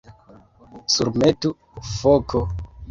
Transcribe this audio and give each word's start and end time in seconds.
Surmetu, 0.95 1.55
foko! 1.95 2.45